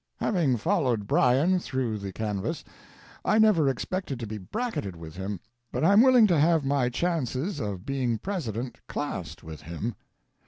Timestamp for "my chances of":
6.65-7.85